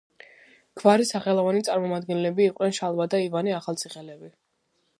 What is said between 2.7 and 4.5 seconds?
შალვა და ივანე ახალციხელები.